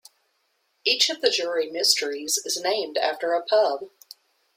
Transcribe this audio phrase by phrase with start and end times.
[0.83, 3.91] Each of the Jury mysteries is named after a pub.